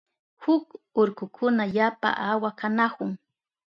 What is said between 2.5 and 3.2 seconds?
kanahun.